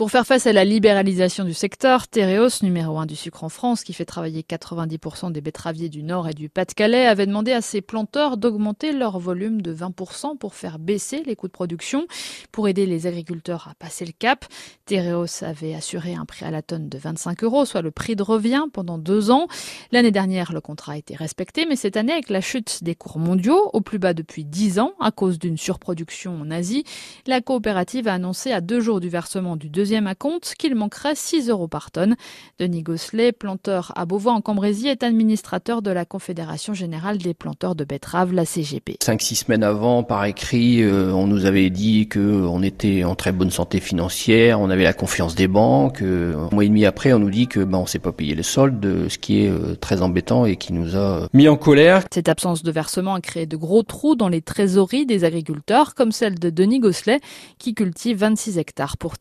Pour 0.00 0.10
faire 0.10 0.26
face 0.26 0.46
à 0.46 0.54
la 0.54 0.64
libéralisation 0.64 1.44
du 1.44 1.52
secteur, 1.52 2.08
Tereos, 2.08 2.62
numéro 2.62 2.98
un 2.98 3.04
du 3.04 3.16
sucre 3.16 3.44
en 3.44 3.50
France, 3.50 3.84
qui 3.84 3.92
fait 3.92 4.06
travailler 4.06 4.40
90% 4.40 5.30
des 5.30 5.42
betteraviers 5.42 5.90
du 5.90 6.02
Nord 6.02 6.26
et 6.26 6.32
du 6.32 6.48
Pas-de-Calais, 6.48 7.06
avait 7.06 7.26
demandé 7.26 7.52
à 7.52 7.60
ses 7.60 7.82
planteurs 7.82 8.38
d'augmenter 8.38 8.92
leur 8.92 9.18
volume 9.18 9.60
de 9.60 9.74
20% 9.74 10.38
pour 10.38 10.54
faire 10.54 10.78
baisser 10.78 11.22
les 11.26 11.36
coûts 11.36 11.48
de 11.48 11.52
production, 11.52 12.06
pour 12.50 12.66
aider 12.66 12.86
les 12.86 13.06
agriculteurs 13.06 13.68
à 13.70 13.74
passer 13.74 14.06
le 14.06 14.12
cap. 14.18 14.46
Tereos 14.86 15.44
avait 15.44 15.74
assuré 15.74 16.14
un 16.14 16.24
prix 16.24 16.46
à 16.46 16.50
la 16.50 16.62
tonne 16.62 16.88
de 16.88 16.96
25 16.96 17.44
euros, 17.44 17.66
soit 17.66 17.82
le 17.82 17.90
prix 17.90 18.16
de 18.16 18.22
revient 18.22 18.64
pendant 18.72 18.96
deux 18.96 19.30
ans. 19.30 19.48
L'année 19.92 20.12
dernière, 20.12 20.54
le 20.54 20.62
contrat 20.62 20.92
a 20.92 20.96
été 20.96 21.14
respecté, 21.14 21.66
mais 21.68 21.76
cette 21.76 21.98
année, 21.98 22.14
avec 22.14 22.30
la 22.30 22.40
chute 22.40 22.82
des 22.82 22.94
cours 22.94 23.18
mondiaux, 23.18 23.68
au 23.74 23.82
plus 23.82 23.98
bas 23.98 24.14
depuis 24.14 24.46
10 24.46 24.78
ans, 24.78 24.94
à 24.98 25.10
cause 25.10 25.38
d'une 25.38 25.58
surproduction 25.58 26.40
en 26.40 26.50
Asie, 26.50 26.84
la 27.26 27.42
coopérative 27.42 28.08
a 28.08 28.14
annoncé 28.14 28.50
à 28.50 28.62
deux 28.62 28.80
jours 28.80 29.00
du 29.00 29.10
versement 29.10 29.56
du 29.56 29.68
deuxième 29.68 29.89
à 29.96 30.14
compte 30.14 30.54
qu'il 30.56 30.74
manquerait 30.74 31.14
6 31.14 31.48
euros 31.48 31.68
par 31.68 31.90
tonne. 31.90 32.16
Denis 32.58 32.82
Gosselet, 32.82 33.32
planteur 33.32 33.92
à 33.96 34.06
Beauvois 34.06 34.32
en 34.32 34.40
Cambrésie, 34.40 34.88
est 34.88 35.02
administrateur 35.02 35.82
de 35.82 35.90
la 35.90 36.04
Confédération 36.04 36.74
générale 36.74 37.18
des 37.18 37.34
planteurs 37.34 37.74
de 37.74 37.84
betteraves, 37.84 38.32
la 38.32 38.44
CGP. 38.44 38.96
Cinq, 39.02 39.20
six 39.22 39.36
semaines 39.36 39.64
avant, 39.64 40.02
par 40.02 40.24
écrit, 40.24 40.82
euh, 40.82 41.12
on 41.12 41.26
nous 41.26 41.44
avait 41.44 41.70
dit 41.70 42.08
qu'on 42.08 42.62
était 42.62 43.04
en 43.04 43.14
très 43.14 43.32
bonne 43.32 43.50
santé 43.50 43.80
financière, 43.80 44.60
on 44.60 44.70
avait 44.70 44.84
la 44.84 44.92
confiance 44.92 45.34
des 45.34 45.48
banques. 45.48 46.02
Euh, 46.02 46.36
un 46.36 46.54
mois 46.54 46.64
et 46.64 46.68
demi 46.68 46.86
après, 46.86 47.12
on 47.12 47.18
nous 47.18 47.30
dit 47.30 47.48
que 47.48 47.60
ben, 47.60 47.78
on 47.78 47.86
s'est 47.86 47.98
pas 47.98 48.12
payé 48.12 48.34
les 48.34 48.42
soldes, 48.42 49.08
ce 49.08 49.18
qui 49.18 49.44
est 49.44 49.48
euh, 49.48 49.74
très 49.74 50.02
embêtant 50.02 50.46
et 50.46 50.56
qui 50.56 50.72
nous 50.72 50.96
a 50.96 51.26
mis 51.32 51.48
en 51.48 51.56
colère. 51.56 52.04
Cette 52.12 52.28
absence 52.28 52.62
de 52.62 52.70
versement 52.70 53.14
a 53.14 53.20
créé 53.20 53.46
de 53.46 53.56
gros 53.56 53.82
trous 53.82 54.14
dans 54.14 54.28
les 54.28 54.42
trésoreries 54.42 55.06
des 55.06 55.24
agriculteurs, 55.24 55.94
comme 55.94 56.12
celle 56.12 56.38
de 56.38 56.50
Denis 56.50 56.80
Gosselet, 56.80 57.20
qui 57.58 57.74
cultive 57.74 58.18
26 58.18 58.58
hectares 58.58 58.96
pour 58.96 59.18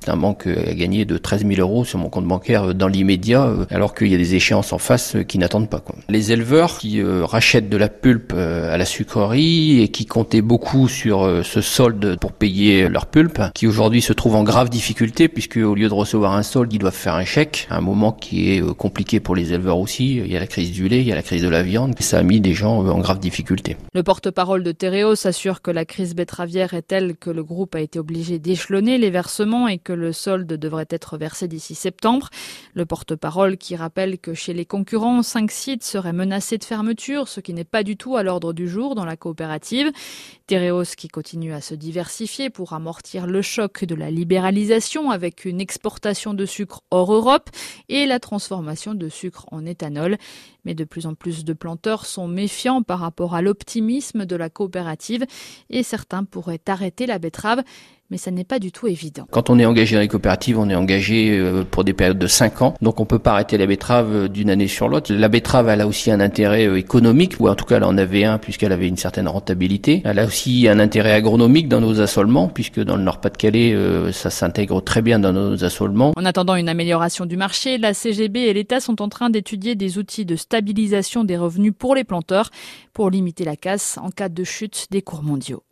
Tereos 0.00 0.14
un 0.14 0.16
manque 0.16 0.46
à 0.46 0.74
gagner 0.74 1.04
de 1.04 1.18
13 1.18 1.46
000 1.46 1.60
euros 1.60 1.84
sur 1.84 1.98
mon 1.98 2.08
compte 2.08 2.26
bancaire 2.26 2.74
dans 2.74 2.88
l'immédiat, 2.88 3.46
euh, 3.46 3.64
alors 3.70 3.94
qu'il 3.94 4.08
y 4.08 4.14
a 4.14 4.18
des 4.18 4.34
échéances 4.34 4.72
en 4.72 4.78
face 4.78 5.16
euh, 5.16 5.22
qui 5.22 5.38
n'attendent 5.38 5.68
pas. 5.68 5.82
Les 6.08 6.32
éleveurs 6.32 6.78
qui 6.78 7.00
euh, 7.00 7.24
rachètent 7.24 7.68
de 7.68 7.76
la 7.76 7.88
pulpe 7.88 8.32
à 8.32 8.76
la 8.76 8.84
sucrerie 8.84 9.82
et 9.82 9.88
qui 9.88 10.06
comptaient 10.06 10.42
beaucoup 10.42 10.88
sur 10.88 11.42
ce 11.44 11.60
solde 11.60 12.18
pour 12.18 12.32
payer 12.32 12.88
leur 12.88 13.06
pulpe, 13.06 13.40
qui 13.54 13.66
aujourd'hui 13.66 14.02
se 14.02 14.12
trouvent 14.12 14.36
en 14.36 14.44
grave 14.44 14.70
difficulté 14.70 15.28
puisque 15.28 15.56
au 15.56 15.74
lieu 15.74 15.88
de 15.88 15.94
recevoir 15.94 16.32
un 16.32 16.42
solde, 16.42 16.72
ils 16.72 16.78
doivent 16.78 16.94
faire 16.94 17.14
un 17.14 17.24
chèque, 17.24 17.66
un 17.70 17.80
moment 17.80 18.12
qui 18.12 18.52
est 18.52 18.74
compliqué 18.74 19.20
pour 19.20 19.34
les 19.34 19.52
éleveurs 19.52 19.78
aussi. 19.78 20.16
Il 20.16 20.30
y 20.30 20.36
a 20.36 20.40
la 20.40 20.46
crise 20.46 20.72
du 20.72 20.88
lait, 20.88 21.00
il 21.00 21.06
y 21.06 21.12
a 21.12 21.14
la 21.14 21.22
crise 21.22 21.42
de 21.42 21.48
la 21.48 21.62
viande, 21.62 21.94
ça 22.00 22.18
a 22.18 22.22
mis 22.22 22.40
des 22.40 22.54
gens 22.54 22.78
en 22.78 22.98
grave 22.98 23.18
difficulté. 23.18 23.76
Le 23.94 24.02
porte-parole 24.02 24.62
de 24.62 24.72
Tereos 24.72 25.16
s'assure 25.16 25.62
que 25.62 25.70
la 25.70 25.84
crise 25.84 26.14
betteravière 26.14 26.74
est 26.74 26.82
telle 26.82 27.16
que 27.16 27.30
le 27.30 27.42
groupe 27.42 27.74
a 27.74 27.80
été 27.80 27.98
obligé 27.98 28.38
d'échelonner 28.38 28.98
les 28.98 29.10
versements 29.10 29.68
et 29.68 29.73
que 29.78 29.92
le 29.92 30.12
solde 30.12 30.52
devrait 30.52 30.86
être 30.90 31.18
versé 31.18 31.48
d'ici 31.48 31.74
septembre. 31.74 32.30
Le 32.74 32.86
porte-parole 32.86 33.56
qui 33.56 33.76
rappelle 33.76 34.18
que 34.18 34.34
chez 34.34 34.54
les 34.54 34.66
concurrents, 34.66 35.22
cinq 35.22 35.50
sites 35.50 35.84
seraient 35.84 36.12
menacés 36.12 36.58
de 36.58 36.64
fermeture, 36.64 37.28
ce 37.28 37.40
qui 37.40 37.54
n'est 37.54 37.64
pas 37.64 37.82
du 37.82 37.96
tout 37.96 38.16
à 38.16 38.22
l'ordre 38.22 38.52
du 38.52 38.68
jour 38.68 38.94
dans 38.94 39.04
la 39.04 39.16
coopérative. 39.16 39.90
Tereos 40.46 40.94
qui 40.96 41.08
continue 41.08 41.52
à 41.52 41.60
se 41.60 41.74
diversifier 41.74 42.50
pour 42.50 42.72
amortir 42.72 43.26
le 43.26 43.42
choc 43.42 43.84
de 43.84 43.94
la 43.94 44.10
libéralisation 44.10 45.10
avec 45.10 45.44
une 45.44 45.60
exportation 45.60 46.34
de 46.34 46.46
sucre 46.46 46.82
hors 46.90 47.12
Europe 47.12 47.50
et 47.88 48.06
la 48.06 48.20
transformation 48.20 48.94
de 48.94 49.08
sucre 49.08 49.46
en 49.50 49.64
éthanol. 49.64 50.18
Mais 50.64 50.74
de 50.74 50.84
plus 50.84 51.06
en 51.06 51.14
plus 51.14 51.44
de 51.44 51.52
planteurs 51.52 52.06
sont 52.06 52.28
méfiants 52.28 52.82
par 52.82 53.00
rapport 53.00 53.34
à 53.34 53.42
l'optimisme 53.42 54.24
de 54.26 54.36
la 54.36 54.50
coopérative 54.50 55.24
et 55.70 55.82
certains 55.82 56.24
pourraient 56.24 56.60
arrêter 56.66 57.06
la 57.06 57.18
betterave 57.18 57.62
mais 58.10 58.18
ça 58.18 58.30
n'est 58.30 58.44
pas 58.44 58.58
du 58.58 58.70
tout 58.70 58.86
évident. 58.86 59.26
Quand 59.30 59.50
on 59.50 59.58
est 59.58 59.64
engagé 59.64 59.96
dans 59.96 60.00
les 60.00 60.08
coopératives, 60.08 60.58
on 60.58 60.68
est 60.68 60.74
engagé 60.74 61.30
euh, 61.30 61.64
pour 61.68 61.84
des 61.84 61.92
périodes 61.92 62.18
de 62.18 62.26
5 62.26 62.62
ans, 62.62 62.74
donc 62.82 63.00
on 63.00 63.06
peut 63.06 63.18
pas 63.18 63.32
arrêter 63.32 63.56
la 63.56 63.66
betterave 63.66 64.14
euh, 64.14 64.28
d'une 64.28 64.50
année 64.50 64.68
sur 64.68 64.88
l'autre. 64.88 65.12
La 65.12 65.28
betterave, 65.28 65.68
elle 65.68 65.80
a 65.80 65.86
aussi 65.86 66.10
un 66.10 66.20
intérêt 66.20 66.66
euh, 66.66 66.76
économique, 66.76 67.36
ou 67.40 67.48
en 67.48 67.54
tout 67.54 67.64
cas 67.64 67.76
elle 67.76 67.84
en 67.84 67.96
avait 67.96 68.24
un 68.24 68.38
puisqu'elle 68.38 68.72
avait 68.72 68.88
une 68.88 68.96
certaine 68.96 69.28
rentabilité. 69.28 70.02
Elle 70.04 70.18
a 70.18 70.26
aussi 70.26 70.68
un 70.68 70.78
intérêt 70.78 71.12
agronomique 71.12 71.68
dans 71.68 71.80
nos 71.80 72.00
assolements, 72.00 72.48
puisque 72.48 72.80
dans 72.80 72.96
le 72.96 73.02
Nord-Pas-de-Calais, 73.02 73.74
ça 74.12 74.30
s'intègre 74.30 74.82
très 74.82 75.02
bien 75.02 75.18
dans 75.18 75.32
nos 75.32 75.64
assolements. 75.64 76.12
En 76.16 76.24
attendant 76.24 76.56
une 76.56 76.68
amélioration 76.68 77.26
du 77.26 77.36
marché, 77.36 77.78
la 77.78 77.94
CGB 77.94 78.40
et 78.40 78.52
l'État 78.52 78.80
sont 78.80 79.00
en 79.02 79.08
train 79.08 79.30
d'étudier 79.30 79.74
des 79.74 79.98
outils 79.98 80.24
de 80.24 80.36
stabilisation 80.36 81.24
des 81.24 81.36
revenus 81.36 81.72
pour 81.76 81.94
les 81.94 82.04
planteurs 82.04 82.50
pour 82.92 83.10
limiter 83.10 83.44
la 83.44 83.56
casse 83.56 83.98
en 84.00 84.10
cas 84.10 84.28
de 84.28 84.44
chute 84.44 84.86
des 84.90 85.02
cours 85.02 85.22
mondiaux. 85.22 85.62